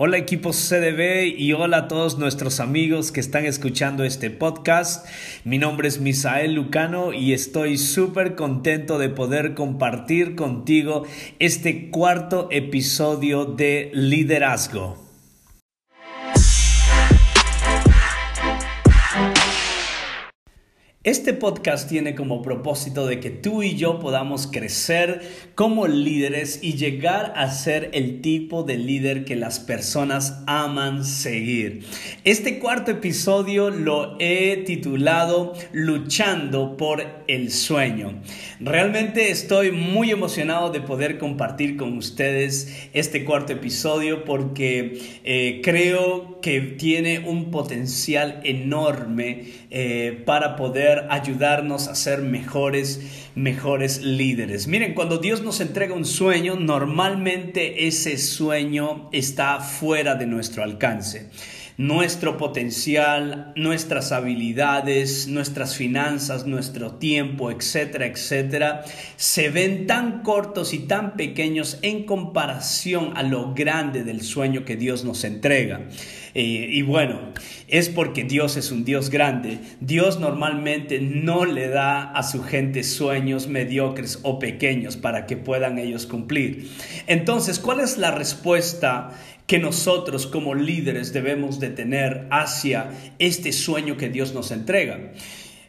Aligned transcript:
Hola 0.00 0.16
equipo 0.16 0.50
CDB 0.52 1.26
y 1.36 1.54
hola 1.54 1.78
a 1.78 1.88
todos 1.88 2.20
nuestros 2.20 2.60
amigos 2.60 3.10
que 3.10 3.18
están 3.18 3.46
escuchando 3.46 4.04
este 4.04 4.30
podcast. 4.30 5.04
Mi 5.42 5.58
nombre 5.58 5.88
es 5.88 6.00
Misael 6.00 6.54
Lucano 6.54 7.12
y 7.12 7.32
estoy 7.32 7.78
súper 7.78 8.36
contento 8.36 9.00
de 9.00 9.08
poder 9.08 9.54
compartir 9.54 10.36
contigo 10.36 11.02
este 11.40 11.90
cuarto 11.90 12.46
episodio 12.52 13.44
de 13.44 13.90
Liderazgo. 13.92 15.07
Este 21.08 21.32
podcast 21.32 21.88
tiene 21.88 22.14
como 22.14 22.42
propósito 22.42 23.06
de 23.06 23.18
que 23.18 23.30
tú 23.30 23.62
y 23.62 23.76
yo 23.76 23.98
podamos 23.98 24.46
crecer 24.46 25.22
como 25.54 25.86
líderes 25.86 26.58
y 26.60 26.74
llegar 26.74 27.32
a 27.34 27.50
ser 27.50 27.88
el 27.94 28.20
tipo 28.20 28.62
de 28.62 28.76
líder 28.76 29.24
que 29.24 29.34
las 29.34 29.58
personas 29.58 30.42
aman 30.46 31.06
seguir. 31.06 31.86
Este 32.24 32.58
cuarto 32.58 32.90
episodio 32.90 33.70
lo 33.70 34.16
he 34.20 34.58
titulado 34.66 35.54
Luchando 35.72 36.76
por 36.76 37.02
el 37.26 37.52
sueño. 37.52 38.20
Realmente 38.60 39.30
estoy 39.30 39.72
muy 39.72 40.10
emocionado 40.10 40.70
de 40.70 40.82
poder 40.82 41.16
compartir 41.16 41.78
con 41.78 41.96
ustedes 41.96 42.90
este 42.92 43.24
cuarto 43.24 43.54
episodio 43.54 44.26
porque 44.26 45.00
eh, 45.24 45.62
creo 45.64 46.38
que 46.42 46.60
tiene 46.60 47.20
un 47.20 47.50
potencial 47.50 48.40
enorme 48.44 49.46
eh, 49.70 50.22
para 50.26 50.54
poder 50.56 50.97
ayudarnos 51.10 51.88
a 51.88 51.94
ser 51.94 52.22
mejores, 52.22 53.28
mejores 53.34 54.02
líderes. 54.02 54.66
Miren, 54.66 54.94
cuando 54.94 55.18
Dios 55.18 55.42
nos 55.42 55.60
entrega 55.60 55.94
un 55.94 56.04
sueño, 56.04 56.56
normalmente 56.56 57.86
ese 57.86 58.18
sueño 58.18 59.08
está 59.12 59.60
fuera 59.60 60.14
de 60.14 60.26
nuestro 60.26 60.62
alcance 60.62 61.30
nuestro 61.78 62.36
potencial, 62.38 63.52
nuestras 63.54 64.10
habilidades, 64.10 65.28
nuestras 65.28 65.76
finanzas, 65.76 66.44
nuestro 66.44 66.94
tiempo, 66.94 67.52
etcétera, 67.52 68.06
etcétera, 68.06 68.84
se 69.16 69.48
ven 69.48 69.86
tan 69.86 70.24
cortos 70.24 70.74
y 70.74 70.80
tan 70.80 71.16
pequeños 71.16 71.78
en 71.82 72.04
comparación 72.04 73.16
a 73.16 73.22
lo 73.22 73.54
grande 73.54 74.02
del 74.02 74.22
sueño 74.22 74.64
que 74.64 74.76
Dios 74.76 75.04
nos 75.04 75.22
entrega. 75.22 75.82
Eh, 76.34 76.68
y 76.70 76.82
bueno, 76.82 77.32
es 77.68 77.88
porque 77.88 78.24
Dios 78.24 78.56
es 78.56 78.70
un 78.70 78.84
Dios 78.84 79.10
grande. 79.10 79.58
Dios 79.80 80.20
normalmente 80.20 81.00
no 81.00 81.44
le 81.44 81.68
da 81.68 82.02
a 82.12 82.22
su 82.22 82.42
gente 82.42 82.82
sueños 82.82 83.48
mediocres 83.48 84.20
o 84.22 84.38
pequeños 84.38 84.96
para 84.96 85.26
que 85.26 85.36
puedan 85.36 85.78
ellos 85.78 86.06
cumplir. 86.06 86.70
Entonces, 87.06 87.58
¿cuál 87.58 87.80
es 87.80 87.98
la 87.98 88.10
respuesta 88.10 89.10
que 89.48 89.58
nosotros 89.58 90.26
como 90.26 90.54
líderes 90.54 91.14
debemos 91.14 91.58
de 91.58 91.70
tener 91.70 92.28
hacia 92.30 92.90
este 93.18 93.52
sueño 93.52 93.96
que 93.96 94.10
Dios 94.10 94.34
nos 94.34 94.50
entrega. 94.50 95.12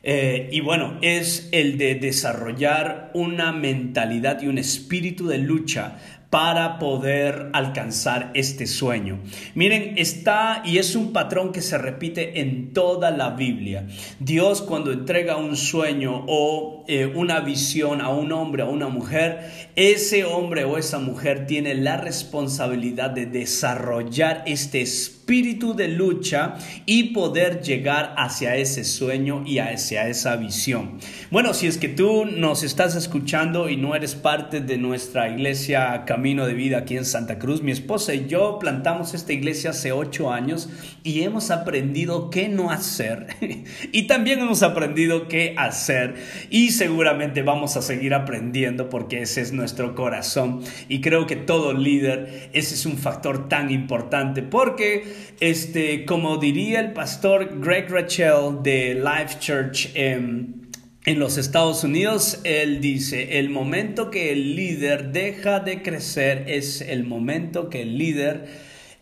Eh, 0.04 0.50
y 0.52 0.60
bueno, 0.60 0.98
es 1.02 1.48
el 1.54 1.78
de 1.78 1.96
desarrollar 1.96 3.10
una 3.14 3.54
mentalidad 3.54 4.42
y 4.42 4.48
un 4.48 4.58
espíritu 4.58 5.28
de 5.28 5.38
lucha 5.38 5.98
para 6.30 6.77
poder 6.77 7.49
alcanzar 7.53 8.31
este 8.35 8.67
sueño. 8.67 9.19
Miren, 9.55 9.97
está 9.97 10.61
y 10.63 10.77
es 10.77 10.95
un 10.95 11.11
patrón 11.11 11.52
que 11.52 11.61
se 11.61 11.77
repite 11.77 12.41
en 12.41 12.72
toda 12.72 13.09
la 13.09 13.31
Biblia. 13.31 13.88
Dios 14.19 14.61
cuando 14.61 14.91
entrega 14.91 15.38
un 15.38 15.57
sueño 15.57 16.25
o 16.27 16.85
eh, 16.88 17.07
una 17.07 17.39
visión 17.39 18.02
a 18.02 18.09
un 18.09 18.31
hombre, 18.31 18.63
a 18.63 18.67
una 18.67 18.89
mujer, 18.89 19.69
ese 19.75 20.23
hombre 20.23 20.66
o 20.66 20.77
esa 20.77 21.00
mujer 21.00 21.47
tiene 21.47 21.73
la 21.73 21.97
responsabilidad 21.97 23.09
de 23.09 23.25
desarrollar 23.25 24.44
este 24.45 24.81
espíritu 24.81 25.19
espíritu 25.30 25.75
de 25.75 25.89
lucha 25.89 26.55
y 26.88 27.13
poder 27.13 27.61
llegar 27.61 28.16
hacia 28.17 28.55
ese 28.55 28.83
sueño 28.83 29.44
y 29.45 29.59
hacia 29.59 30.08
esa 30.08 30.35
visión. 30.38 30.97
Bueno, 31.30 31.53
si 31.53 31.67
es 31.67 31.78
que 31.78 31.88
tú 31.88 32.25
nos 32.25 32.63
estás 32.63 32.95
escuchando 32.95 33.69
y 33.69 33.78
no 33.78 33.94
eres 33.94 34.16
parte 34.16 34.59
de 34.59 34.79
nuestra 34.79 35.29
iglesia 35.29 36.03
Camino 36.07 36.47
de 36.47 36.56
Vida 36.56 36.79
aquí 36.79 36.97
en 36.97 37.06
Santa 37.06 37.38
Cruz, 37.38 37.62
mi 37.62 37.72
esposa 37.72 38.16
y 38.16 38.25
yo 38.25 38.57
plantamos 38.57 39.13
esta 39.13 39.31
iglesia 39.31 39.69
hace 39.69 39.91
ocho 39.91 40.34
años 40.34 40.68
y 41.03 41.22
hemos 41.22 41.51
aprendido 41.51 42.31
qué 42.31 42.50
no 42.50 42.72
hacer 42.72 43.28
y 43.91 44.07
también 44.07 44.39
hemos 44.39 44.63
aprendido 44.63 45.28
qué 45.28 45.53
hacer 45.59 46.16
y 46.50 46.72
seguramente 46.72 47.44
vamos 47.44 47.78
a 47.78 47.84
seguir 47.84 48.16
aprendiendo 48.16 48.89
porque 48.89 49.22
ese 49.22 49.41
es 49.41 49.53
nuestro 49.53 49.94
corazón 49.94 50.62
y 50.88 51.01
creo 51.01 51.28
que 51.28 51.35
todo 51.35 51.73
líder 51.73 52.50
ese 52.53 52.73
es 52.73 52.88
un 52.88 52.97
factor 52.97 53.47
tan 53.47 53.69
importante 53.69 54.41
porque 54.41 55.19
este, 55.40 56.06
como 56.06 56.38
diría 56.38 56.80
el 56.80 56.94
pastor 56.94 57.59
Greg 57.59 57.90
Rachel 57.90 58.62
de 58.63 58.96
Life 58.96 59.40
Church 59.40 59.91
en, 59.96 60.57
los 61.06 61.40
Estados 61.40 61.84
Unidos, 61.84 62.40
él 62.44 62.81
dice, 62.81 63.40
el 63.40 63.50
momento 63.50 64.12
que 64.12 64.31
el 64.31 64.56
líder 64.56 65.12
deja 65.12 65.59
de 65.59 65.81
crecer 65.81 66.44
es 66.47 66.81
el 66.81 67.03
momento 67.03 67.68
que 67.68 67.81
el 67.81 67.97
líder, 67.97 68.46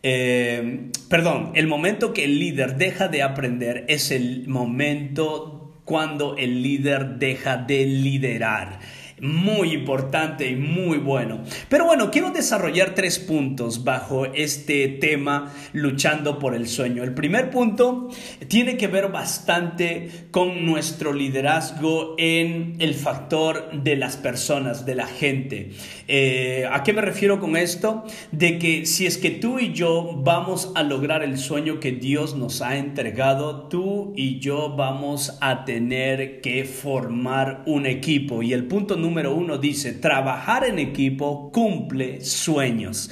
eh, 0.03 0.89
perdón, 1.09 1.51
el 1.55 1.67
momento 1.67 2.13
que 2.13 2.23
el 2.23 2.39
líder 2.39 2.77
deja 2.77 3.09
de 3.09 3.23
aprender 3.23 3.83
es 3.89 4.11
el 4.11 4.47
momento 4.47 5.81
cuando 5.83 6.37
el 6.37 6.63
líder 6.63 7.17
deja 7.17 7.57
de 7.57 7.85
liderar 7.85 8.79
muy 9.19 9.73
importante 9.73 10.49
y 10.49 10.55
muy 10.55 10.99
bueno. 10.99 11.41
Pero 11.69 11.85
bueno, 11.85 12.11
quiero 12.11 12.29
desarrollar 12.31 12.93
tres 12.93 13.17
puntos 13.17 13.83
bajo 13.83 14.25
este 14.25 14.87
tema 14.87 15.53
luchando 15.73 16.37
por 16.37 16.53
el 16.53 16.67
sueño. 16.67 17.03
El 17.03 17.13
primer 17.13 17.49
punto 17.49 18.09
tiene 18.47 18.77
que 18.77 18.87
ver 18.87 19.11
bastante 19.11 20.09
con 20.31 20.65
nuestro 20.65 21.13
liderazgo 21.13 22.15
en 22.17 22.75
el 22.79 22.93
factor 22.93 23.71
de 23.71 23.95
las 23.95 24.17
personas, 24.17 24.85
de 24.85 24.95
la 24.95 25.07
gente. 25.07 25.71
Eh, 26.07 26.65
¿A 26.71 26.83
qué 26.83 26.93
me 26.93 27.01
refiero 27.01 27.39
con 27.39 27.57
esto? 27.57 28.03
De 28.31 28.59
que 28.59 28.85
si 28.85 29.07
es 29.07 29.17
que 29.17 29.31
tú 29.31 29.57
y 29.59 29.73
yo 29.73 30.21
vamos 30.23 30.71
a 30.75 30.83
lograr 30.83 31.23
el 31.23 31.37
sueño 31.37 31.79
que 31.79 31.91
Dios 31.91 32.35
nos 32.35 32.61
ha 32.61 32.77
entregado, 32.77 33.67
tú 33.67 34.13
y 34.15 34.39
yo 34.39 34.75
vamos 34.75 35.37
a 35.41 35.65
tener 35.65 36.41
que 36.41 36.65
formar 36.65 37.63
un 37.65 37.87
equipo. 37.87 38.43
Y 38.43 38.53
el 38.53 38.65
punto 38.65 38.95
número 38.95 39.06
uno 39.07 39.57
dice, 39.57 39.93
trabajar 39.93 40.65
en 40.65 40.79
equipo 40.79 41.51
cumple 41.51 42.21
sueños. 42.21 43.09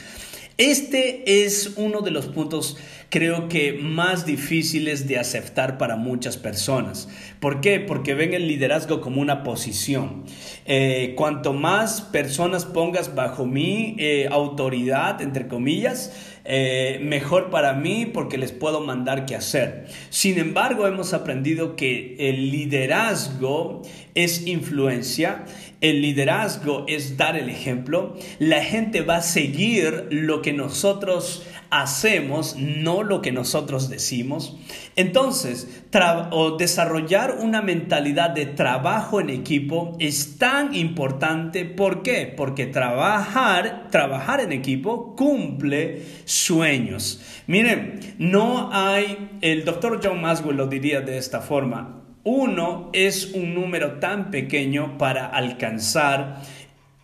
Este 0.58 1.44
es 1.44 1.74
uno 1.76 2.02
de 2.02 2.12
los 2.12 2.28
puntos 2.28 2.78
creo 3.16 3.48
que 3.48 3.74
más 3.74 4.26
difíciles 4.26 5.08
de 5.08 5.18
aceptar 5.18 5.78
para 5.78 5.96
muchas 5.96 6.38
personas. 6.38 7.08
¿Por 7.40 7.62
qué? 7.62 7.80
Porque 7.80 8.14
ven 8.14 8.34
el 8.34 8.48
liderazgo 8.48 9.00
como 9.00 9.22
una 9.22 9.44
posición. 9.44 10.24
Eh, 10.66 11.14
cuanto 11.16 11.54
más 11.54 12.02
personas 12.02 12.66
pongas 12.66 13.16
bajo 13.16 13.46
mi 13.46 13.96
eh, 14.00 14.28
autoridad, 14.30 15.22
entre 15.22 15.48
comillas, 15.48 16.12
eh, 16.48 17.00
mejor 17.02 17.50
para 17.50 17.74
mí 17.74 18.06
porque 18.06 18.38
les 18.38 18.52
puedo 18.52 18.80
mandar 18.80 19.26
qué 19.26 19.36
hacer. 19.36 19.88
Sin 20.12 20.38
embargo, 20.38 20.86
hemos 20.86 21.14
aprendido 21.14 21.76
que 21.76 22.16
el 22.20 22.52
liderazgo 22.52 23.82
es 24.14 24.46
influencia, 24.46 25.46
el 25.82 26.02
liderazgo 26.02 26.86
es 26.88 27.18
dar 27.18 27.36
el 27.36 27.50
ejemplo, 27.50 28.16
la 28.38 28.64
gente 28.64 29.02
va 29.02 29.18
a 29.18 29.22
seguir 29.24 30.08
lo 30.12 30.44
que 30.44 30.54
nosotros 30.54 31.44
hacemos, 31.82 32.56
no 32.58 33.04
lo 33.04 33.22
que 33.22 33.32
nosotros 33.32 33.90
decimos. 33.90 34.58
Entonces, 34.96 35.84
desarrollar 36.58 37.38
una 37.40 37.62
mentalidad 37.62 38.30
de 38.30 38.46
trabajo 38.46 39.20
en 39.20 39.30
equipo 39.30 39.96
es 40.00 40.38
tan 40.38 40.74
importante. 40.74 41.66
¿Por 41.66 42.02
qué? 42.02 42.34
Porque 42.36 42.66
trabajar, 42.66 43.88
trabajar 43.92 44.42
en 44.42 44.52
equipo 44.52 45.16
cumple 45.16 46.04
sueños. 46.26 47.22
Miren, 47.48 48.00
no 48.18 48.70
hay, 48.72 49.38
el 49.42 49.66
doctor 49.66 50.00
John 50.04 50.22
Maswell 50.22 50.58
lo 50.58 50.68
diría 50.68 51.02
de 51.02 51.18
esta 51.18 51.42
forma, 51.42 52.04
uno 52.24 52.90
es 52.92 53.34
un 53.34 53.54
número 53.54 54.00
tan 54.00 54.32
pequeño 54.32 54.98
para 54.98 55.28
alcanzar 55.28 56.42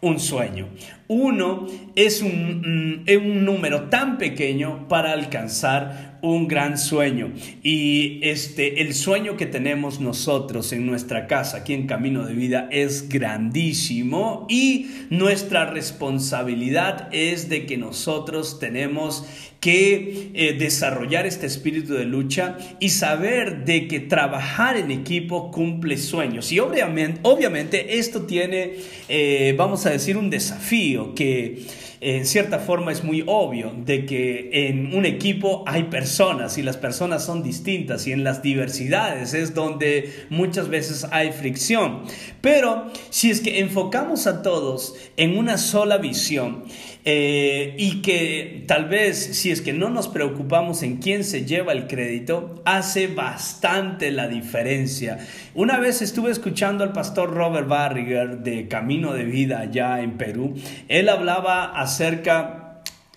un 0.01 0.19
sueño. 0.19 0.68
Uno 1.07 1.68
es 1.95 2.21
un, 2.21 3.03
mm, 3.06 3.18
un, 3.18 3.45
número 3.45 3.83
tan 3.83 4.18
pequeño 4.18 4.88
para 4.88 5.13
alcanzar 5.13 6.11
un 6.21 6.47
gran 6.47 6.77
sueño. 6.77 7.31
Y 7.63 8.19
este 8.23 8.81
el 8.81 8.94
sueño 8.94 9.38
que 9.38 9.45
tenemos 9.45 10.00
nosotros 10.00 10.71
en 10.73 10.85
nuestra 10.85 11.27
casa 11.27 11.57
aquí 11.57 11.73
en 11.73 11.88
Camino 11.88 12.25
de 12.25 12.33
Vida 12.33 12.68
es 12.71 13.09
grandísimo 13.09 14.45
y 14.50 14.88
nuestra 15.09 15.65
responsabilidad 15.65 17.09
es 17.12 17.50
de 17.50 17.65
que 17.65 17.77
nosotros 17.77 18.59
tenemos 18.59 19.25
que 19.59 20.31
eh, 20.33 20.53
desarrollar 20.53 21.27
este 21.27 21.45
espíritu 21.45 21.94
de 21.94 22.06
lucha 22.06 22.57
y 22.79 22.89
saber 22.89 23.63
de 23.63 23.88
que 23.88 24.00
trabajar 24.00 24.75
en 24.75 24.89
equipo 24.89 25.51
cumple 25.51 25.97
sueños. 25.97 26.51
Y 26.51 26.59
obviamente 26.59 27.19
obviamente 27.24 28.00
esto 28.00 28.24
tiene 28.24 28.74
eh, 29.07 29.53
vamos 29.57 29.85
a 29.85 29.91
decir 29.91 30.17
un 30.17 30.29
desafío 30.29 31.13
que 31.13 31.63
en 32.01 32.25
cierta 32.25 32.57
forma 32.57 32.92
es 32.92 33.03
muy 33.03 33.24
obvio 33.27 33.71
de 33.77 34.07
que 34.07 34.50
en 34.51 34.95
un 34.95 35.06
equipo 35.06 35.63
hay 35.68 35.83
personas 35.83 36.57
y 36.57 36.63
las 36.63 36.75
personas 36.75 37.24
son 37.24 37.44
distintas 37.44 38.07
y 38.07 38.12
en 38.12 38.24
las 38.24 38.42
diversidades 38.42 39.36
es 39.36 39.53
donde 39.53 40.12
muchas 40.30 40.68
veces 40.68 41.06
hay 41.12 41.31
fricción. 41.31 42.01
Pero 42.42 42.92
si 43.12 43.30
es 43.30 43.39
que 43.39 43.59
enfocamos 43.59 44.25
a 44.25 44.42
todos 44.42 44.95
en 45.15 45.38
una 45.38 45.59
sola 45.59 46.00
visión, 46.00 46.63
eh, 47.03 47.74
y 47.80 48.03
que 48.03 48.63
tal 48.68 48.88
vez 48.88 49.18
si 49.18 49.50
es 49.50 49.62
que 49.62 49.74
no 49.74 49.89
nos 49.89 50.07
preocupamos 50.07 50.83
en 50.83 50.98
quién 50.98 51.24
se 51.24 51.45
lleva 51.45 51.71
el 51.71 51.88
crédito, 51.88 52.62
hace 52.63 53.07
bastante 53.07 54.12
la 54.12 54.27
diferencia. 54.27 55.18
Una 55.56 55.80
vez 55.80 56.03
estuve 56.03 56.30
escuchando 56.30 56.83
al 56.83 56.94
pastor 56.94 57.33
Robert 57.33 57.68
Barriger 57.68 58.39
de 58.39 58.68
Camino 58.68 59.13
de 59.13 59.24
Vida 59.24 59.62
allá 59.62 60.00
en 60.01 60.12
Perú. 60.12 60.53
Él 60.89 61.09
hablaba 61.09 61.65
acerca 61.65 61.90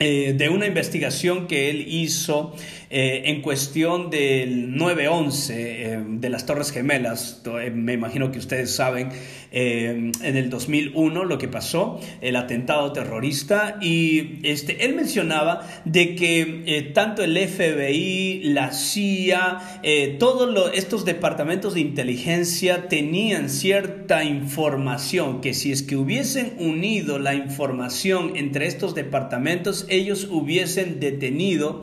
eh, 0.01 0.35
de 0.37 0.49
una 0.49 0.67
investigación 0.67 1.47
que 1.47 1.71
él 1.71 1.85
hizo 1.87 2.57
eh, 2.91 3.23
en 3.27 3.43
cuestión 3.43 4.11
del 4.11 4.75
9-11 4.75 5.51
eh, 5.51 6.05
de 6.05 6.31
las 6.31 6.47
Torres 6.47 6.73
Gemelas, 6.73 7.43
me 7.73 7.93
imagino 7.93 8.33
que 8.33 8.41
ustedes 8.41 8.75
saben, 8.75 9.11
en 9.57 10.37
el 10.37 10.51
2001 10.51 11.25
lo 11.25 11.39
que 11.39 11.47
pasó, 11.49 12.01
el 12.21 12.37
atentado 12.37 12.93
terrorista, 12.93 13.79
y 13.81 14.41
este, 14.43 14.85
él 14.85 14.95
mencionaba 14.95 15.67
de 15.85 16.17
que 16.17 16.91
tanto 16.93 17.23
el 17.23 17.39
FBI, 17.39 18.41
la 18.45 18.73
CIA, 18.73 19.81
todos 20.19 20.73
estos 20.75 21.05
departamentos 21.05 21.75
de 21.75 21.81
inteligencia 21.81 22.89
tenían 22.89 23.49
cierta 23.49 24.25
información, 24.25 25.41
que 25.41 25.55
si 25.55 25.73
es 25.73 25.83
que 25.83 25.97
hubiesen 25.97 26.55
unido 26.59 27.19
la 27.19 27.35
información 27.35 28.33
entre 28.37 28.67
estos 28.67 28.95
departamentos, 28.95 29.87
ellos 29.89 30.29
hubiesen 30.31 31.01
detenido 31.01 31.83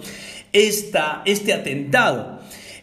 esta, 0.53 1.21
este 1.25 1.53
atentado. 1.53 2.39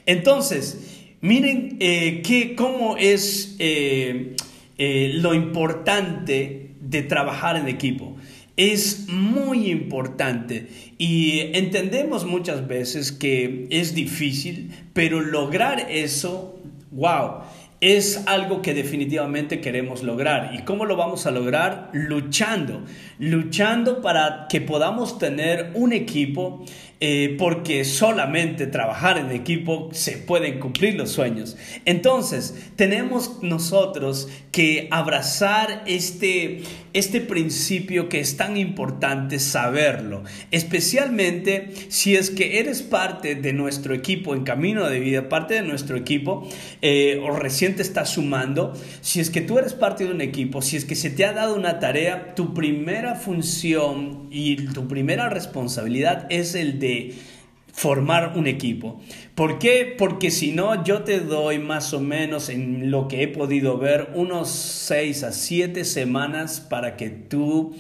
Entonces, 0.07 0.79
miren 1.21 1.77
eh, 1.81 2.55
cómo 2.57 2.97
es 2.97 3.57
eh, 3.59 4.35
eh, 4.79 5.13
lo 5.15 5.35
importante 5.35 6.77
de 6.81 7.03
trabajar 7.03 7.57
en 7.57 7.69
equipo. 7.69 8.17
Es 8.57 9.09
muy 9.09 9.71
importante 9.71 10.69
y 10.99 11.41
entendemos 11.55 12.25
muchas 12.25 12.67
veces 12.67 13.13
que 13.13 13.67
es 13.71 13.95
difícil, 13.95 14.73
pero 14.93 15.21
lograr 15.21 15.87
eso, 15.91 16.59
wow, 16.91 17.43
es 17.81 18.25
algo 18.27 18.61
que 18.61 18.75
definitivamente 18.75 19.61
queremos 19.61 20.03
lograr. 20.03 20.55
¿Y 20.55 20.63
cómo 20.63 20.85
lo 20.85 20.97
vamos 20.97 21.27
a 21.27 21.31
lograr? 21.31 21.91
Luchando, 21.93 22.83
luchando 23.19 24.03
para 24.03 24.47
que 24.49 24.61
podamos 24.61 25.19
tener 25.19 25.71
un 25.75 25.93
equipo 25.93 26.65
eh, 27.01 27.37
porque 27.39 27.85
solamente 27.85 28.67
trabajar 28.67 29.19
en 29.19 29.31
equipo 29.31 29.89
se 29.93 30.17
pueden 30.17 30.59
cumplir 30.59 30.97
los 30.97 31.13
sueños. 31.13 31.57
Entonces, 31.85 32.71
tenemos 32.75 33.41
nosotros 33.41 34.29
que 34.51 34.89
abrazar 34.91 35.85
este, 35.87 36.63
este 36.95 37.21
principio 37.21 38.09
que 38.09 38.19
es 38.19 38.37
tan 38.37 38.57
importante 38.57 39.39
saberlo, 39.39 40.25
especialmente 40.51 41.71
si 41.87 42.17
es 42.17 42.31
que 42.31 42.59
eres 42.59 42.83
parte 42.83 43.37
de 43.37 43.53
nuestro 43.53 43.95
equipo 43.95 44.35
en 44.35 44.43
camino 44.43 44.89
de 44.89 44.99
vida, 44.99 45.29
parte 45.29 45.55
de 45.55 45.63
nuestro 45.63 45.97
equipo, 45.97 46.49
eh, 46.83 47.23
o 47.23 47.31
recién 47.37 47.77
te 47.77 47.83
estás 47.83 48.11
sumando, 48.11 48.73
si 49.03 49.21
es 49.21 49.31
que 49.31 49.41
tú 49.41 49.61
eres 49.61 49.73
parte 49.73 50.05
de 50.05 50.11
un 50.11 50.21
equipo, 50.21 50.63
si 50.63 50.77
es 50.77 50.85
que 50.85 50.97
se 50.97 51.11
te 51.11 51.25
ha 51.25 51.33
dado 51.33 51.55
una 51.55 51.79
tarea, 51.79 52.35
tu 52.35 52.55
primera 52.55 53.15
función 53.15 54.27
y 54.33 54.57
tu 54.73 54.89
primera 54.89 55.29
responsabilidad 55.29 56.27
es 56.31 56.57
el 56.57 56.81
de 56.81 56.88
formar 57.73 58.33
un 58.37 58.47
equipo. 58.47 59.01
¿Por 59.35 59.59
qué? 59.59 59.95
Porque 59.97 60.31
si 60.31 60.51
no, 60.51 60.85
yo 60.85 61.03
te 61.03 61.21
doy 61.21 61.61
más 61.61 61.95
o 61.95 62.01
menos 62.01 62.49
en 62.49 62.91
lo 62.91 63.07
que 63.07 63.23
he 63.23 63.29
podido 63.29 63.79
ver 63.79 64.11
unos 64.15 64.51
6 64.51 65.23
a 65.23 65.33
7 65.33 65.85
semanas 65.85 66.61
para 66.61 66.97
que 66.97 67.09
tú 67.09 67.77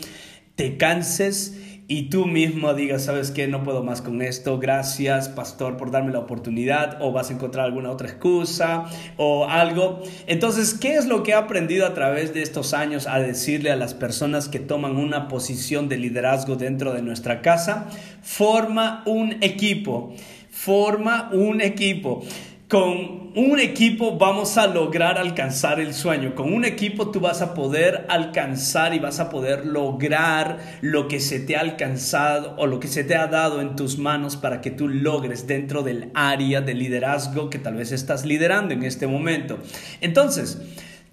te 0.55 0.77
canses 0.77 1.68
y 1.91 2.11
tú 2.11 2.27
mismo 2.27 2.75
digas, 2.75 3.07
sabes 3.07 3.31
qué, 3.31 3.49
no 3.49 3.63
puedo 3.63 3.83
más 3.83 4.03
con 4.03 4.21
esto, 4.21 4.59
gracias 4.59 5.31
pastor 5.31 5.79
por 5.79 5.91
darme 5.91 6.13
la 6.13 6.19
oportunidad, 6.19 6.99
o 7.01 7.13
vas 7.13 7.31
a 7.31 7.33
encontrar 7.33 7.65
alguna 7.65 7.91
otra 7.91 8.09
excusa 8.09 8.85
o 9.17 9.47
algo. 9.47 10.03
Entonces, 10.27 10.75
¿qué 10.75 10.97
es 10.97 11.07
lo 11.07 11.23
que 11.23 11.31
he 11.31 11.35
aprendido 11.35 11.87
a 11.87 11.95
través 11.95 12.35
de 12.35 12.43
estos 12.43 12.75
años 12.75 13.07
a 13.07 13.21
decirle 13.21 13.71
a 13.71 13.77
las 13.77 13.95
personas 13.95 14.51
que 14.51 14.59
toman 14.59 14.97
una 14.99 15.29
posición 15.29 15.89
de 15.89 15.97
liderazgo 15.97 16.57
dentro 16.57 16.93
de 16.93 17.01
nuestra 17.01 17.41
casa? 17.41 17.89
Forma 18.21 19.03
un 19.07 19.43
equipo, 19.43 20.13
forma 20.51 21.31
un 21.33 21.63
equipo. 21.63 22.23
Con 22.69 23.33
un 23.35 23.59
equipo 23.61 24.19
vamos 24.19 24.59
a 24.59 24.67
lograr 24.67 25.17
alcanzar 25.17 25.81
el 25.81 25.95
sueño. 25.95 26.35
Con 26.35 26.53
un 26.53 26.67
equipo 26.67 27.11
tú 27.11 27.19
vas 27.19 27.41
a 27.41 27.55
poder 27.55 28.05
alcanzar 28.11 28.93
y 28.93 28.99
vas 28.99 29.21
a 29.21 29.31
poder 29.31 29.65
lograr 29.65 30.59
lo 30.83 31.09
que 31.09 31.19
se 31.19 31.41
te 31.41 31.57
ha 31.57 31.61
alcanzado 31.61 32.57
o 32.59 32.67
lo 32.67 32.79
que 32.79 32.89
se 32.89 33.05
te 33.05 33.15
ha 33.15 33.27
dado 33.27 33.63
en 33.63 33.75
tus 33.75 33.97
manos 33.97 34.37
para 34.37 34.61
que 34.61 34.71
tú 34.71 34.87
logres 34.87 35.47
dentro 35.47 35.83
del 35.83 36.11
área 36.13 36.61
de 36.61 36.75
liderazgo 36.75 37.49
que 37.49 37.59
tal 37.59 37.77
vez 37.77 37.91
estás 37.91 38.27
liderando 38.27 38.75
en 38.75 38.83
este 38.83 39.07
momento. 39.07 39.59
Entonces, 40.03 40.61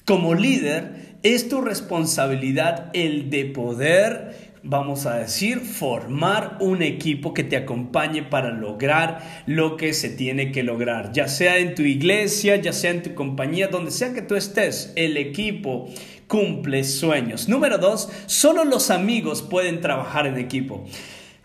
como 0.04 0.34
líder, 0.34 1.16
es 1.24 1.48
tu 1.48 1.62
responsabilidad 1.62 2.90
el 2.92 3.30
de 3.30 3.46
poder 3.46 4.55
vamos 4.66 5.06
a 5.06 5.18
decir, 5.18 5.60
formar 5.60 6.58
un 6.60 6.82
equipo 6.82 7.34
que 7.34 7.44
te 7.44 7.56
acompañe 7.56 8.24
para 8.24 8.50
lograr 8.50 9.44
lo 9.46 9.78
que 9.78 9.94
se 9.94 10.10
tiene 10.10 10.52
que 10.52 10.64
lograr, 10.64 11.12
ya 11.14 11.28
sea 11.28 11.60
en 11.60 11.76
tu 11.76 11.84
iglesia, 11.84 12.56
ya 12.56 12.74
sea 12.74 12.92
en 12.92 13.04
tu 13.04 13.14
compañía, 13.14 13.68
donde 13.68 13.92
sea 13.92 14.14
que 14.14 14.24
tú 14.24 14.36
estés, 14.36 14.92
el 14.96 15.18
equipo 15.18 15.88
cumple 16.28 16.84
sueños. 16.84 17.48
Número 17.48 17.78
dos, 17.78 18.10
solo 18.26 18.66
los 18.66 18.90
amigos 18.90 19.44
pueden 19.44 19.82
trabajar 19.82 20.26
en 20.26 20.38
equipo. 20.38 20.86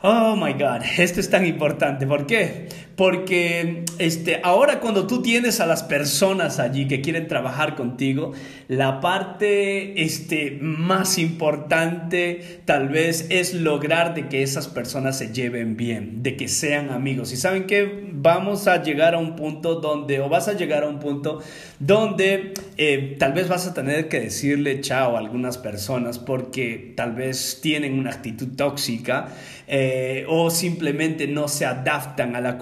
Oh 0.02 0.34
my 0.34 0.54
God, 0.54 0.82
esto 0.98 1.20
es 1.20 1.28
tan 1.28 1.44
importante. 1.44 2.06
¿Por 2.06 2.26
qué? 2.26 2.68
Porque 3.00 3.86
este, 3.96 4.42
ahora 4.42 4.78
cuando 4.80 5.06
tú 5.06 5.22
tienes 5.22 5.60
a 5.60 5.64
las 5.64 5.82
personas 5.82 6.58
allí 6.58 6.86
que 6.86 7.00
quieren 7.00 7.28
trabajar 7.28 7.74
contigo, 7.74 8.32
la 8.68 9.00
parte 9.00 10.02
este, 10.02 10.58
más 10.60 11.16
importante 11.16 12.60
tal 12.66 12.90
vez 12.90 13.26
es 13.30 13.54
lograr 13.54 14.12
de 14.12 14.28
que 14.28 14.42
esas 14.42 14.68
personas 14.68 15.16
se 15.16 15.32
lleven 15.32 15.78
bien, 15.78 16.22
de 16.22 16.36
que 16.36 16.46
sean 16.46 16.90
amigos. 16.90 17.32
Y 17.32 17.38
saben 17.38 17.66
que 17.66 18.10
vamos 18.12 18.68
a 18.68 18.82
llegar 18.82 19.14
a 19.14 19.18
un 19.18 19.34
punto 19.34 19.76
donde, 19.76 20.20
o 20.20 20.28
vas 20.28 20.48
a 20.48 20.52
llegar 20.52 20.82
a 20.82 20.88
un 20.88 20.98
punto 20.98 21.40
donde 21.78 22.52
eh, 22.76 23.16
tal 23.18 23.32
vez 23.32 23.48
vas 23.48 23.66
a 23.66 23.72
tener 23.72 24.10
que 24.10 24.20
decirle 24.20 24.82
chao 24.82 25.16
a 25.16 25.20
algunas 25.20 25.56
personas 25.56 26.18
porque 26.18 26.92
tal 26.94 27.14
vez 27.14 27.60
tienen 27.62 27.98
una 27.98 28.10
actitud 28.10 28.48
tóxica 28.54 29.28
eh, 29.72 30.26
o 30.28 30.50
simplemente 30.50 31.28
no 31.28 31.46
se 31.46 31.64
adaptan 31.64 32.34
a 32.34 32.40
la 32.40 32.58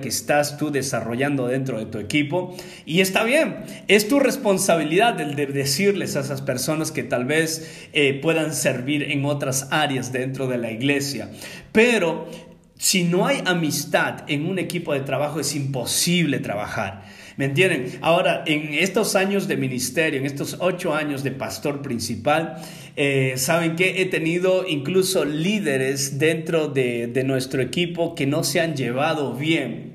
que 0.00 0.08
estás 0.08 0.58
tú 0.58 0.70
desarrollando 0.70 1.46
dentro 1.46 1.78
de 1.78 1.86
tu 1.86 1.98
equipo. 1.98 2.56
Y 2.86 3.00
está 3.00 3.24
bien, 3.24 3.56
es 3.88 4.08
tu 4.08 4.20
responsabilidad 4.20 5.20
el 5.20 5.34
de 5.34 5.46
decirles 5.46 6.16
a 6.16 6.20
esas 6.20 6.42
personas 6.42 6.92
que 6.92 7.02
tal 7.02 7.24
vez 7.24 7.88
eh, 7.92 8.18
puedan 8.20 8.54
servir 8.54 9.10
en 9.10 9.24
otras 9.24 9.68
áreas 9.70 10.12
dentro 10.12 10.46
de 10.46 10.58
la 10.58 10.70
iglesia. 10.70 11.30
Pero 11.72 12.28
si 12.76 13.04
no 13.04 13.26
hay 13.26 13.42
amistad 13.44 14.24
en 14.28 14.46
un 14.46 14.58
equipo 14.58 14.92
de 14.92 15.00
trabajo 15.00 15.40
es 15.40 15.54
imposible 15.54 16.38
trabajar. 16.38 17.04
¿Me 17.40 17.46
entienden? 17.46 17.86
Ahora, 18.02 18.44
en 18.46 18.74
estos 18.74 19.16
años 19.16 19.48
de 19.48 19.56
ministerio, 19.56 20.20
en 20.20 20.26
estos 20.26 20.58
ocho 20.60 20.94
años 20.94 21.24
de 21.24 21.30
pastor 21.30 21.80
principal, 21.80 22.56
eh, 22.96 23.32
saben 23.38 23.76
que 23.76 24.02
he 24.02 24.04
tenido 24.04 24.68
incluso 24.68 25.24
líderes 25.24 26.18
dentro 26.18 26.68
de, 26.68 27.10
nuestro 27.24 27.62
equipo 27.62 28.14
que 28.14 28.26
no 28.26 28.44
se 28.44 28.60
han 28.60 28.76
llevado 28.76 29.32
bien. 29.32 29.89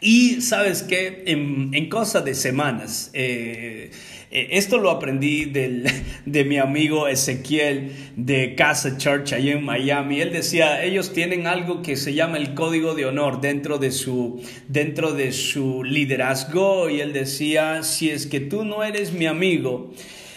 Y 0.00 0.40
sabes 0.40 0.82
que 0.82 1.22
en, 1.26 1.70
en 1.72 1.88
cosa 1.88 2.20
de 2.20 2.34
semanas, 2.34 3.10
eh, 3.14 3.90
eh, 4.34 4.48
esto 4.50 4.78
lo 4.78 4.90
aprendí 4.90 5.44
de 6.26 6.44
mi 6.44 6.58
amigo 6.58 7.06
Ezequiel 7.06 7.92
de 8.16 8.56
Casa 8.56 8.98
Church 8.98 9.32
allá 9.32 9.52
en 9.52 9.64
Miami. 9.64 10.20
Él 10.20 10.32
decía, 10.32 10.82
ellos 10.82 11.12
tienen 11.12 11.46
algo 11.46 11.82
que 11.82 11.96
se 11.96 12.12
llama 12.12 12.36
el 12.36 12.54
código 12.54 12.94
de 12.94 13.06
honor 13.06 13.40
dentro 13.40 13.78
de 13.78 13.92
su, 13.92 14.42
dentro 14.68 15.12
de 15.12 15.32
su 15.32 15.84
liderazgo. 15.84 16.90
Y 16.90 17.00
él 17.00 17.12
decía, 17.12 17.84
si 17.84 18.10
es 18.10 18.26
que 18.26 18.40
tú 18.40 18.64
no 18.64 18.82
eres 18.82 19.12
mi 19.12 19.26
amigo, 19.26 19.94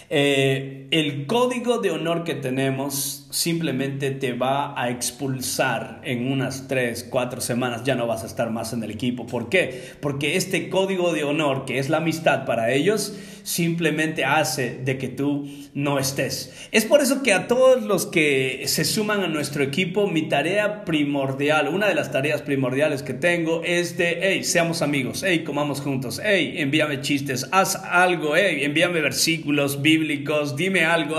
eh, 0.10 0.88
el 0.92 1.26
código 1.28 1.80
de 1.80 1.92
honor 1.92 2.24
que 2.24 2.34
tenemos 2.34 3.28
simplemente 3.30 4.12
te 4.12 4.32
va 4.32 4.80
a 4.82 4.90
expulsar 4.90 6.00
en 6.04 6.32
unas 6.32 6.70
3, 6.70 7.08
4 7.10 7.42
semanas, 7.42 7.84
ya 7.84 7.96
no 7.96 8.08
vas 8.08 8.24
a 8.24 8.28
estar 8.28 8.50
más 8.50 8.72
en 8.72 8.84
el 8.84 8.92
equipo. 8.92 9.28
¿Por 9.28 9.50
qué? 9.50 9.92
Porque 10.02 10.38
este 10.38 10.70
código 10.70 11.12
de 11.12 11.26
honor, 11.26 11.66
que 11.66 11.80
es 11.80 11.90
la 11.90 11.98
amistad 11.98 12.46
para 12.46 12.72
ellos, 12.72 13.18
simplemente 13.48 14.26
hace 14.26 14.78
de 14.84 14.98
que 14.98 15.08
tú 15.08 15.48
no 15.74 16.00
estés. 16.00 16.54
Es 16.74 16.84
por 16.84 17.00
eso 17.00 17.24
que 17.24 17.32
a 17.32 17.48
todos 17.48 17.82
los 17.84 18.06
que 18.06 18.64
se 18.66 18.84
suman 18.84 19.22
a 19.22 19.30
nuestro 19.30 19.64
equipo, 19.64 20.06
mi 20.06 20.24
tarea 20.24 20.84
primordial, 20.84 21.70
una 21.70 21.88
de 21.88 21.96
las 21.96 22.12
tareas 22.12 22.42
primordiales 22.42 23.04
que 23.04 23.14
tengo 23.14 23.64
es 23.64 23.98
de, 23.98 24.20
hey, 24.22 24.44
seamos 24.44 24.82
amigos, 24.82 25.24
hey, 25.26 25.46
comamos 25.46 25.80
juntos, 25.80 26.20
hey, 26.22 26.56
envíame 26.58 27.00
chistes, 27.00 27.48
haz 27.54 27.78
algo, 27.78 28.36
hey, 28.36 28.66
envíame 28.66 29.00
versículos 29.00 29.82
bíblicos, 29.82 30.58
dime 30.58 30.84
algo. 30.84 31.16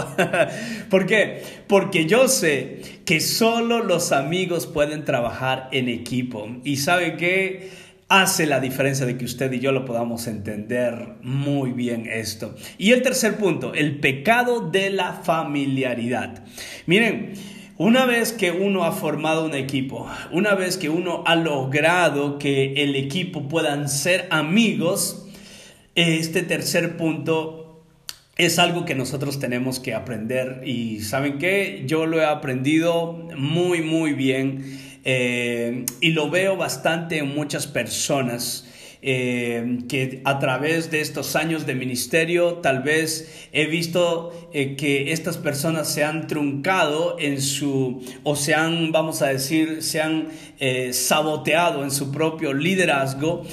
¿Por 0.91 1.07
qué? 1.07 1.43
Porque 1.67 2.05
yo 2.05 2.29
sé 2.29 2.83
que 3.07 3.21
solo 3.21 3.83
los 3.83 4.13
amigos 4.13 4.67
pueden 4.67 5.07
trabajar 5.07 5.71
en 5.73 5.89
equipo. 5.89 6.47
Y 6.63 6.77
sabe 6.77 7.17
qué? 7.17 7.88
Hace 8.09 8.47
la 8.47 8.61
diferencia 8.61 9.05
de 9.05 9.19
que 9.19 9.27
usted 9.27 9.53
y 9.53 9.61
yo 9.61 9.73
lo 9.73 9.85
podamos 9.85 10.27
entender 10.27 11.17
muy 11.23 11.73
bien 11.73 12.07
esto. 12.11 12.55
Y 12.79 12.93
el 12.93 13.03
tercer 13.03 13.37
punto, 13.37 13.75
el 13.75 14.01
pecado 14.01 14.71
de 14.71 14.91
la 14.91 15.13
familiaridad. 15.13 16.43
Miren, 16.87 17.35
una 17.77 18.07
vez 18.07 18.33
que 18.33 18.51
uno 18.51 18.85
ha 18.85 18.93
formado 18.93 19.45
un 19.45 19.55
equipo, 19.55 20.09
una 20.33 20.55
vez 20.55 20.79
que 20.79 20.89
uno 20.89 21.23
ha 21.27 21.37
logrado 21.37 22.39
que 22.39 22.73
el 22.83 22.97
equipo 22.97 23.47
puedan 23.49 23.89
ser 23.89 24.27
amigos, 24.31 25.29
este 25.95 26.43
tercer 26.43 26.97
punto 26.97 27.85
es 28.37 28.59
algo 28.59 28.85
que 28.85 28.95
nosotros 28.95 29.39
tenemos 29.39 29.81
que 29.81 29.95
aprender 29.95 30.63
y 30.65 31.01
saben 31.01 31.39
qué, 31.39 31.83
yo 31.87 32.07
lo 32.07 32.21
he 32.21 32.25
aprendido 32.25 33.13
muy, 33.37 33.83
muy 33.83 34.13
bien 34.13 34.88
eh, 35.05 35.85
y 36.01 36.11
lo 36.11 36.31
veo 36.31 36.57
bastante 36.57 37.19
en 37.19 37.35
muchas 37.35 37.67
personas. 37.67 38.65
Eh, 39.01 39.85
que 39.89 40.23
a 40.25 40.41
través 40.41 40.91
de 40.91 41.01
estos 41.01 41.37
años 41.37 41.67
de 41.67 41.77
ministerio 41.77 42.55
tal 42.55 42.83
vez 42.83 43.47
he 43.53 43.67
visto 43.67 44.51
eh, 44.53 44.75
que 44.75 45.13
estas 45.13 45.37
personas 45.37 45.87
se 45.89 46.03
han 46.03 46.27
truncado 46.27 47.17
en 47.21 47.41
su, 47.41 48.03
o 48.25 48.35
se 48.35 48.55
han, 48.55 48.91
vamos 48.91 49.23
a 49.23 49.29
decir, 49.29 49.85
se 49.85 50.01
han 50.01 50.31
saboteado 50.91 51.85
en 51.85 51.93
su 51.93 52.11
propio 52.11 52.53
liderazgo, 52.53 53.45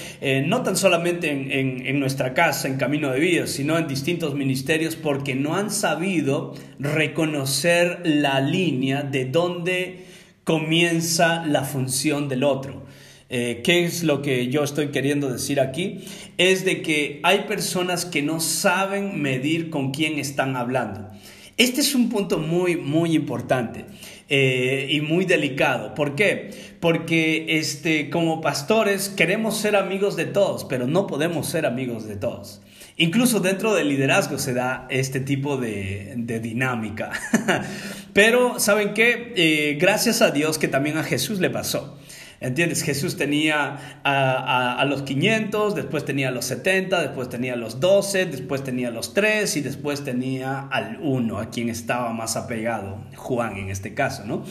no 0.48 0.64
tan 0.64 0.76
solamente 0.76 1.30
en, 1.30 1.86
en 1.86 2.00
nuestra 2.00 2.34
casa, 2.34 2.68
en 2.68 2.78
Camino 2.78 3.12
de 3.12 3.20
Vida, 3.20 3.46
sino 3.46 3.78
en 3.78 3.88
distintos 3.88 4.34
ministerios, 4.34 4.96
porque 4.96 5.36
no 5.36 5.56
han 5.56 5.70
sabido 5.70 6.56
reconocer 6.80 8.00
la 8.04 8.42
línea 8.42 9.04
de 9.04 9.26
dónde 9.26 10.15
comienza 10.46 11.46
la 11.46 11.64
función 11.64 12.30
del 12.30 12.46
otro. 12.46 12.84
Eh, 13.30 13.62
¿Qué 13.64 13.84
es 13.84 14.04
lo 14.04 14.22
que 14.22 14.48
yo 14.48 14.64
estoy 14.64 14.90
queriendo 14.90 15.30
decir 15.30 15.60
aquí? 15.60 16.06
Es 16.38 16.64
de 16.64 16.82
que 16.82 17.20
hay 17.24 17.40
personas 17.42 18.06
que 18.06 18.22
no 18.22 18.40
saben 18.40 19.22
medir 19.22 19.72
con 19.72 19.92
quién 19.92 20.20
están 20.20 20.56
hablando. 20.56 21.10
Este 21.58 21.82
es 21.82 21.96
un 21.96 22.10
punto 22.10 22.38
muy, 22.38 22.78
muy 22.78 23.16
importante 23.16 23.86
eh, 24.30 24.88
y 24.92 25.02
muy 25.02 25.26
delicado. 25.26 25.96
¿Por 25.96 26.16
qué? 26.16 26.52
Porque 26.80 27.58
este, 27.58 28.12
como 28.12 28.42
pastores 28.42 29.10
queremos 29.10 29.58
ser 29.58 29.76
amigos 29.76 30.16
de 30.16 30.26
todos, 30.26 30.64
pero 30.64 30.86
no 30.86 31.08
podemos 31.08 31.48
ser 31.48 31.66
amigos 31.66 32.08
de 32.08 32.18
todos. 32.18 32.62
Incluso 32.98 33.42
dentro 33.42 33.74
del 33.76 33.90
liderazgo 33.90 34.38
se 34.38 34.54
da 34.54 34.88
este 34.90 35.20
tipo 35.20 35.58
de, 35.58 36.16
dinámica. 36.42 37.12
Pero, 38.14 38.58
¿saben 38.60 38.94
qué? 38.94 39.34
Eh, 39.36 39.78
gracias 39.80 40.22
a 40.22 40.32
Dios 40.32 40.58
que 40.58 40.70
también 40.70 40.98
a 40.98 41.04
Jesús 41.04 41.40
le 41.40 41.50
pasó. 41.50 42.00
¿Entiendes? 42.40 42.84
Jesús 42.84 43.18
tenía 43.18 44.00
a, 44.04 44.86
los 44.86 45.02
500, 45.02 45.76
después 45.76 46.06
tenía 46.06 46.30
a 46.30 46.32
los 46.32 46.46
70, 46.46 47.02
después 47.02 47.28
tenía 47.28 47.54
a 47.54 47.56
los 47.56 47.80
12, 47.80 48.28
después 48.28 48.64
tenía 48.64 48.90
a 48.90 48.92
los 48.92 49.14
3 49.14 49.58
y 49.58 49.62
después 49.62 50.04
tenía 50.04 50.60
al 50.60 51.00
1, 51.02 51.40
a 51.40 51.50
quien 51.50 51.70
estaba 51.70 52.14
más 52.14 52.36
apegado, 52.36 53.04
Juan 53.16 53.58
en 53.58 53.70
este 53.70 53.94
caso, 53.94 54.26
¿no? 54.26 54.44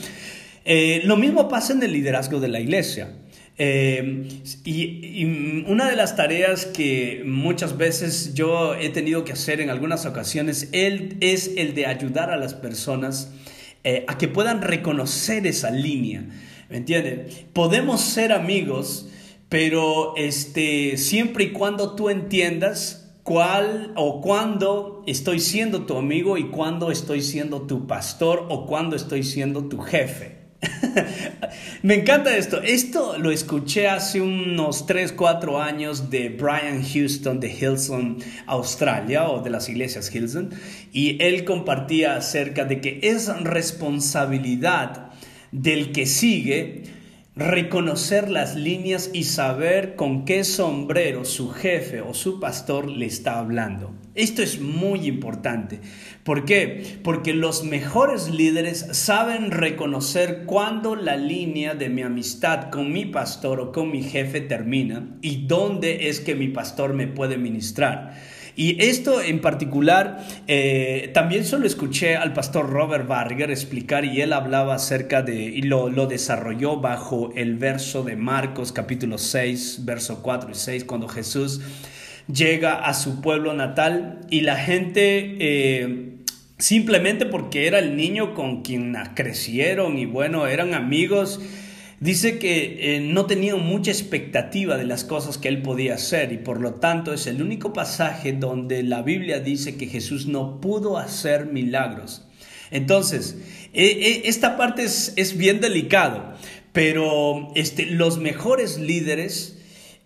Eh, 0.65 1.01
lo 1.05 1.15
mismo 1.15 1.47
pasa 1.47 1.73
en 1.73 1.83
el 1.83 1.93
liderazgo 1.93 2.39
de 2.39 2.47
la 2.47 2.59
iglesia. 2.59 3.09
Eh, 3.57 4.27
y, 4.65 5.63
una 5.67 5.89
de 5.89 5.95
las 5.95 6.15
tareas 6.15 6.65
que 6.65 7.23
muchas 7.25 7.77
veces 7.77 8.33
yo 8.33 8.75
he 8.75 8.89
tenido 8.89 9.23
que 9.23 9.31
hacer 9.31 9.61
en 9.61 9.69
algunas 9.69 10.05
ocasiones 10.05 10.69
él, 10.73 11.17
es 11.21 11.51
el 11.55 11.73
de 11.73 11.85
ayudar 11.85 12.31
a 12.31 12.37
las 12.37 12.53
personas 12.53 13.31
eh, 13.83 14.03
a 14.07 14.17
que 14.17 14.27
puedan 14.27 14.61
reconocer 14.61 15.47
esa 15.47 15.71
línea. 15.71 16.25
¿Me 16.69 16.77
entiende? 16.77 17.27
Podemos 17.53 18.01
ser 18.01 18.33
amigos, 18.33 19.09
pero 19.47 20.15
este, 20.17 20.97
siempre 20.97 21.45
y 21.45 21.51
cuando 21.51 21.95
tú 21.95 22.09
entiendas 22.09 23.13
cuál 23.23 23.93
o 23.95 24.21
cuándo 24.21 25.03
estoy 25.07 25.39
siendo 25.39 25.85
tu 25.85 25.97
amigo 25.97 26.37
y 26.37 26.49
cuándo 26.49 26.91
estoy 26.91 27.21
siendo 27.21 27.61
tu 27.61 27.87
pastor 27.87 28.45
o 28.49 28.65
cuándo 28.65 28.95
estoy 28.95 29.23
siendo 29.23 29.65
tu 29.65 29.79
jefe. 29.79 30.44
Me 31.81 31.95
encanta 31.95 32.35
esto. 32.35 32.61
Esto 32.61 33.17
lo 33.17 33.31
escuché 33.31 33.87
hace 33.87 34.21
unos 34.21 34.85
3, 34.85 35.11
4 35.13 35.61
años 35.61 36.09
de 36.09 36.29
Brian 36.29 36.83
Houston 36.83 37.39
de 37.39 37.49
Hilson, 37.49 38.17
Australia, 38.45 39.29
o 39.29 39.41
de 39.41 39.49
las 39.49 39.69
iglesias 39.69 40.13
Hilson, 40.13 40.51
y 40.91 41.21
él 41.21 41.43
compartía 41.45 42.15
acerca 42.15 42.65
de 42.65 42.81
que 42.81 42.99
es 43.03 43.27
responsabilidad 43.43 45.11
del 45.51 45.91
que 45.91 46.05
sigue 46.05 46.83
reconocer 47.35 48.29
las 48.29 48.55
líneas 48.55 49.09
y 49.11 49.25
saber 49.25 49.95
con 49.95 50.23
qué 50.23 50.45
sombrero 50.45 51.25
su 51.25 51.49
jefe 51.49 51.99
o 51.99 52.13
su 52.13 52.39
pastor 52.39 52.87
le 52.89 53.05
está 53.05 53.39
hablando. 53.39 53.93
Esto 54.13 54.41
es 54.41 54.61
muy 54.61 55.07
importante. 55.07 55.81
¿Por 56.23 56.45
qué? 56.45 56.99
Porque 57.03 57.33
los 57.33 57.65
mejores 57.65 58.29
líderes 58.29 58.87
saben 58.91 59.51
reconocer 59.51 60.45
cuándo 60.45 60.95
la 60.95 61.17
línea 61.17 61.75
de 61.75 61.89
mi 61.89 62.03
amistad 62.03 62.69
con 62.69 62.93
mi 62.93 63.05
pastor 63.05 63.59
o 63.59 63.71
con 63.73 63.91
mi 63.91 64.01
jefe 64.01 64.39
termina 64.39 65.17
y 65.21 65.45
dónde 65.45 66.07
es 66.07 66.21
que 66.21 66.35
mi 66.35 66.47
pastor 66.47 66.93
me 66.93 67.07
puede 67.07 67.37
ministrar. 67.37 68.13
Y 68.55 68.81
esto 68.83 69.21
en 69.21 69.41
particular, 69.41 70.25
eh, 70.47 71.11
también 71.13 71.45
solo 71.45 71.67
escuché 71.67 72.15
al 72.15 72.33
pastor 72.33 72.69
Robert 72.69 73.07
Barger 73.07 73.51
explicar 73.51 74.05
y 74.05 74.21
él 74.21 74.31
hablaba 74.31 74.75
acerca 74.75 75.21
de, 75.21 75.35
y 75.35 75.61
lo, 75.63 75.89
lo 75.89 76.07
desarrolló 76.07 76.77
bajo 76.77 77.31
el 77.35 77.57
verso 77.57 78.03
de 78.03 78.15
Marcos 78.15 78.71
capítulo 78.71 79.17
6, 79.17 79.85
verso 79.85 80.21
4 80.21 80.51
y 80.51 80.55
6, 80.55 80.83
cuando 80.85 81.07
Jesús 81.07 81.61
llega 82.31 82.85
a 82.85 82.93
su 82.93 83.21
pueblo 83.21 83.53
natal 83.53 84.21
y 84.29 84.41
la 84.41 84.55
gente... 84.55 85.37
Eh, 85.39 86.11
simplemente 86.57 87.25
porque 87.25 87.67
era 87.67 87.79
el 87.79 87.97
niño 87.97 88.33
con 88.33 88.61
quien 88.61 88.95
crecieron 89.13 89.97
y 89.97 90.05
bueno, 90.05 90.47
eran 90.47 90.73
amigos, 90.73 91.41
Dice 91.99 92.39
que 92.39 92.95
eh, 92.95 92.99
no 92.99 93.25
tenía 93.25 93.55
mucha 93.55 93.89
expectativa 93.89 94.77
de 94.77 94.83
las 94.83 95.05
cosas 95.05 95.37
que 95.37 95.47
él 95.47 95.61
podía 95.61 95.95
hacer 95.95 96.33
y 96.33 96.37
por 96.37 96.59
lo 96.59 96.75
tanto 96.75 97.13
es 97.13 97.25
el 97.25 97.41
único 97.41 97.71
pasaje 97.71 98.33
donde 98.33 98.83
la 98.83 99.01
Biblia 99.01 99.39
dice 99.39 99.77
que 99.77 99.87
Jesús 99.87 100.27
no 100.27 100.59
pudo 100.59 100.97
hacer 100.97 101.45
milagros. 101.45 102.25
Entonces, 102.69 103.37
e, 103.73 103.85
e, 103.85 104.27
esta 104.27 104.57
parte 104.57 104.83
es, 104.83 105.13
es 105.15 105.37
bien 105.37 105.61
delicado, 105.61 106.33
pero 106.73 107.51
este, 107.55 107.85
los 107.85 108.19
mejores 108.19 108.77
líderes 108.77 109.54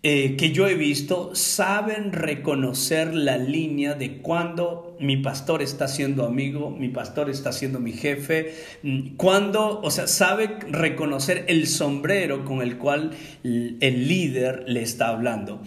eh, 0.01 0.37
que 0.37 0.51
yo 0.51 0.67
he 0.67 0.75
visto 0.75 1.35
saben 1.35 2.13
reconocer 2.13 3.13
la 3.13 3.37
línea 3.37 3.95
de 3.95 4.19
cuando 4.19 4.95
mi 4.99 5.17
pastor 5.17 5.61
está 5.61 5.89
siendo 5.89 6.25
amigo, 6.25 6.71
mi 6.71 6.87
pastor 6.87 7.29
está 7.29 7.51
siendo 7.51 7.79
mi 7.79 7.91
jefe, 7.91 8.53
mm, 8.81 9.15
cuando, 9.17 9.81
o 9.81 9.91
sea, 9.91 10.07
sabe 10.07 10.57
reconocer 10.69 11.43
el 11.49 11.67
sombrero 11.67 12.45
con 12.45 12.61
el 12.61 12.77
cual 12.77 13.11
el 13.43 14.07
líder 14.07 14.63
le 14.67 14.83
está 14.83 15.09
hablando. 15.09 15.61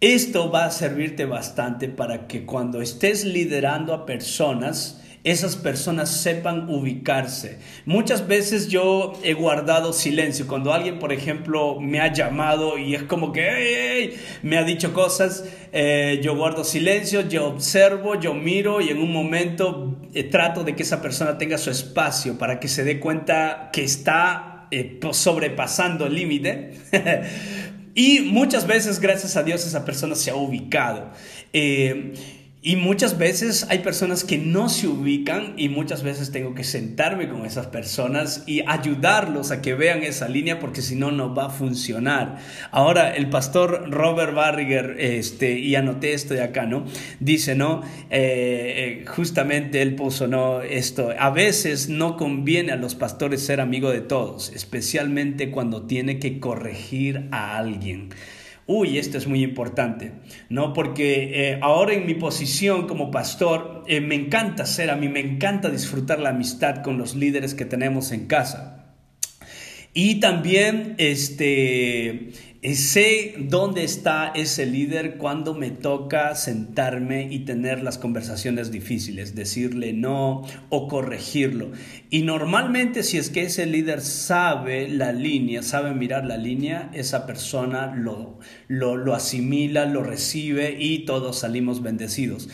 Esto 0.00 0.50
va 0.50 0.66
a 0.66 0.70
servirte 0.70 1.26
bastante 1.26 1.88
para 1.88 2.26
que 2.26 2.44
cuando 2.44 2.82
estés 2.82 3.24
liderando 3.24 3.94
a 3.94 4.06
personas, 4.06 5.00
esas 5.24 5.54
personas 5.54 6.10
sepan 6.10 6.68
ubicarse. 6.68 7.58
Muchas 7.86 8.26
veces 8.26 8.68
yo 8.68 9.12
he 9.22 9.34
guardado 9.34 9.92
silencio. 9.92 10.48
Cuando 10.48 10.72
alguien, 10.72 10.98
por 10.98 11.12
ejemplo, 11.12 11.78
me 11.80 12.00
ha 12.00 12.12
llamado 12.12 12.76
y 12.76 12.96
es 12.96 13.04
como 13.04 13.32
que 13.32 14.18
me 14.42 14.58
ha 14.58 14.64
dicho 14.64 14.92
cosas, 14.92 15.44
eh, 15.72 16.20
yo 16.24 16.36
guardo 16.36 16.64
silencio, 16.64 17.20
yo 17.28 17.46
observo, 17.46 18.18
yo 18.18 18.34
miro 18.34 18.80
y 18.80 18.88
en 18.88 18.98
un 18.98 19.12
momento 19.12 19.96
eh, 20.12 20.24
trato 20.24 20.64
de 20.64 20.74
que 20.74 20.82
esa 20.82 21.00
persona 21.00 21.38
tenga 21.38 21.56
su 21.56 21.70
espacio 21.70 22.36
para 22.36 22.58
que 22.58 22.66
se 22.66 22.82
dé 22.82 22.98
cuenta 22.98 23.70
que 23.72 23.84
está 23.84 24.66
eh, 24.72 24.98
sobrepasando 25.12 26.06
el 26.06 26.16
límite. 26.16 26.72
y 27.94 28.20
muchas 28.22 28.66
veces, 28.66 28.98
gracias 28.98 29.36
a 29.36 29.44
Dios, 29.44 29.64
esa 29.64 29.84
persona 29.84 30.16
se 30.16 30.32
ha 30.32 30.34
ubicado. 30.34 31.12
Y 32.64 32.76
muchas 32.76 33.18
veces 33.18 33.66
hay 33.70 33.80
personas 33.80 34.22
que 34.22 34.38
no 34.38 34.68
se 34.68 34.86
ubican 34.86 35.54
y 35.56 35.68
muchas 35.68 36.04
veces 36.04 36.30
tengo 36.30 36.54
que 36.54 36.62
sentarme 36.62 37.28
con 37.28 37.44
esas 37.44 37.66
personas 37.66 38.44
y 38.46 38.62
ayudarlos 38.68 39.50
a 39.50 39.60
que 39.60 39.74
vean 39.74 40.04
esa 40.04 40.28
línea 40.28 40.60
porque 40.60 40.80
si 40.80 40.94
no, 40.94 41.10
no 41.10 41.34
va 41.34 41.46
a 41.46 41.50
funcionar. 41.50 42.38
Ahora, 42.70 43.16
el 43.16 43.28
pastor 43.30 43.90
Robert 43.90 44.32
Barriger, 44.32 44.94
este, 45.00 45.58
y 45.58 45.74
anoté 45.74 46.12
esto 46.12 46.34
de 46.34 46.42
acá, 46.42 46.64
¿no? 46.64 46.84
Dice, 47.18 47.56
¿no? 47.56 47.82
Eh, 48.10 49.00
eh, 49.00 49.04
justamente 49.08 49.82
él 49.82 49.96
puso, 49.96 50.28
¿no? 50.28 50.62
Esto, 50.62 51.10
a 51.18 51.30
veces 51.30 51.88
no 51.88 52.16
conviene 52.16 52.70
a 52.70 52.76
los 52.76 52.94
pastores 52.94 53.44
ser 53.44 53.60
amigo 53.60 53.90
de 53.90 54.02
todos, 54.02 54.52
especialmente 54.54 55.50
cuando 55.50 55.82
tiene 55.82 56.20
que 56.20 56.38
corregir 56.38 57.26
a 57.32 57.56
alguien 57.56 58.10
uy, 58.66 58.98
esto 58.98 59.18
es 59.18 59.26
muy 59.26 59.42
importante, 59.42 60.12
¿no? 60.48 60.72
Porque 60.72 61.50
eh, 61.50 61.58
ahora 61.62 61.94
en 61.94 62.06
mi 62.06 62.14
posición 62.14 62.86
como 62.86 63.10
pastor, 63.10 63.82
eh, 63.86 64.00
me 64.00 64.14
encanta 64.14 64.66
ser, 64.66 64.90
a 64.90 64.96
mí 64.96 65.08
me 65.08 65.20
encanta 65.20 65.70
disfrutar 65.70 66.20
la 66.20 66.30
amistad 66.30 66.82
con 66.82 66.98
los 66.98 67.14
líderes 67.14 67.54
que 67.54 67.64
tenemos 67.64 68.12
en 68.12 68.26
casa. 68.26 68.78
Y 69.94 70.20
también, 70.20 70.94
este, 70.98 72.30
sé 72.62 73.34
dónde 73.38 73.82
está 73.82 74.30
ese 74.36 74.66
líder 74.66 75.16
cuando 75.16 75.52
me 75.52 75.72
toca 75.72 76.36
sentarme 76.36 77.26
y 77.28 77.40
tener 77.40 77.82
las 77.82 77.98
conversaciones 77.98 78.70
difíciles, 78.70 79.34
decirle 79.34 79.92
no 79.92 80.42
o 80.68 80.86
corregirlo. 80.86 81.72
Y 82.08 82.22
normalmente 82.22 83.02
si 83.02 83.18
es 83.18 83.30
que 83.30 83.42
ese 83.42 83.66
líder 83.66 84.00
sabe 84.00 84.88
la 84.88 85.10
línea, 85.10 85.62
sabe 85.64 85.92
mirar 85.92 86.24
la 86.24 86.36
línea, 86.36 86.88
esa 86.94 87.26
persona 87.26 87.96
lo, 87.96 88.38
lo, 88.68 89.12
asimila, 89.12 89.84
lo 89.86 90.04
recibe 90.04 90.76
y 90.78 91.04
todos 91.04 91.40
salimos 91.40 91.82
bendecidos. 91.82 92.48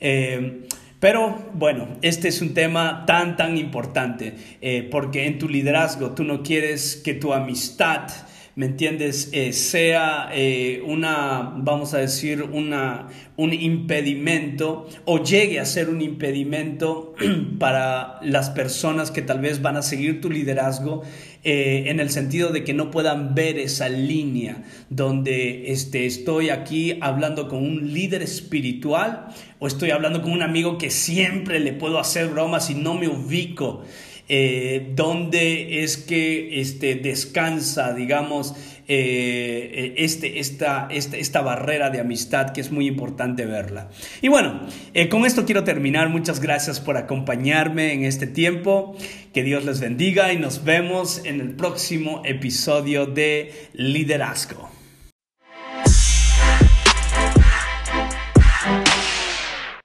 Eh, 0.00 0.62
pero 1.00 1.50
bueno, 1.52 1.88
este 2.00 2.28
es 2.28 2.40
un 2.40 2.54
tema 2.54 3.04
tan, 3.06 3.36
tan 3.36 3.58
importante, 3.58 4.36
eh, 4.62 4.88
porque 4.90 5.26
en 5.26 5.38
tu 5.38 5.50
liderazgo 5.50 6.12
tú 6.12 6.24
no 6.24 6.42
quieres 6.42 6.96
que 6.96 7.12
tu 7.12 7.34
amistad 7.34 8.08
¿me 8.56 8.66
entiendes? 8.66 9.30
Eh, 9.32 9.52
sea 9.52 10.28
eh, 10.32 10.82
una, 10.84 11.54
vamos 11.56 11.94
a 11.94 11.98
decir, 11.98 12.42
una, 12.42 13.08
un 13.36 13.52
impedimento 13.52 14.88
o 15.04 15.22
llegue 15.22 15.60
a 15.60 15.64
ser 15.64 15.88
un 15.88 16.00
impedimento 16.00 17.14
para 17.58 18.18
las 18.22 18.50
personas 18.50 19.10
que 19.10 19.22
tal 19.22 19.40
vez 19.40 19.62
van 19.62 19.76
a 19.76 19.82
seguir 19.82 20.20
tu 20.20 20.30
liderazgo 20.30 21.02
eh, 21.42 21.84
en 21.86 22.00
el 22.00 22.10
sentido 22.10 22.50
de 22.50 22.64
que 22.64 22.74
no 22.74 22.90
puedan 22.90 23.34
ver 23.34 23.58
esa 23.58 23.88
línea 23.88 24.62
donde 24.90 25.72
este, 25.72 26.04
estoy 26.04 26.50
aquí 26.50 26.98
hablando 27.00 27.48
con 27.48 27.64
un 27.64 27.94
líder 27.94 28.22
espiritual 28.22 29.28
o 29.58 29.66
estoy 29.66 29.90
hablando 29.90 30.20
con 30.20 30.32
un 30.32 30.42
amigo 30.42 30.76
que 30.76 30.90
siempre 30.90 31.60
le 31.60 31.72
puedo 31.72 31.98
hacer 31.98 32.28
bromas 32.28 32.68
y 32.68 32.74
no 32.74 32.94
me 32.94 33.08
ubico 33.08 33.84
eh, 34.32 34.92
dónde 34.94 35.82
es 35.82 35.96
que 35.96 36.60
este, 36.60 36.94
descansa, 36.94 37.92
digamos, 37.94 38.54
eh, 38.86 39.94
este, 39.96 40.38
esta, 40.38 40.86
esta, 40.88 41.40
barrera 41.40 41.90
de 41.90 41.98
amistad 41.98 42.52
que 42.52 42.60
es 42.60 42.70
muy 42.70 42.86
importante 42.86 43.44
verla. 43.44 43.90
Y 44.22 44.28
bueno, 44.28 44.68
eh, 44.94 45.08
con 45.08 45.26
esto 45.26 45.44
quiero 45.44 45.64
terminar. 45.64 46.10
Muchas 46.10 46.38
gracias 46.38 46.78
por 46.78 46.96
acompañarme 46.96 47.92
en 47.92 48.04
este 48.04 48.28
tiempo. 48.28 48.96
Que 49.34 49.42
Dios 49.42 49.64
les 49.64 49.80
bendiga 49.80 50.32
y 50.32 50.38
nos 50.38 50.62
vemos 50.62 51.22
en 51.24 51.40
el 51.40 51.50
próximo 51.56 52.22
episodio 52.24 53.06
de 53.06 53.52
Liderazgo. 53.72 54.79